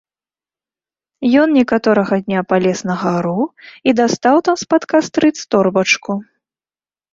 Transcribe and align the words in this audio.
Ён 1.41 1.49
некаторага 1.59 2.15
дня 2.29 2.41
палез 2.55 2.79
на 2.91 2.95
гару 3.03 3.39
і 3.91 3.97
дастаў 4.01 4.35
там 4.49 4.55
з-пад 4.65 4.83
кастрыц 4.95 5.35
торбачку. 5.51 6.21